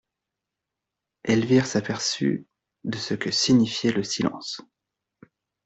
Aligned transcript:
Elvire 1.25 1.67
s'aperçut 1.67 2.47
de 2.85 2.97
ce 2.97 3.13
que 3.13 3.29
signifiait 3.29 3.91
le 3.91 4.01
silence. 4.01 4.59